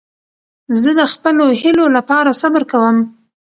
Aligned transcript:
زه 0.81 0.89
د 0.99 1.01
خپلو 1.13 1.45
هیلو 1.61 1.85
له 1.95 2.01
پاره 2.09 2.31
صبر 2.41 2.61
کوم. 2.71 2.97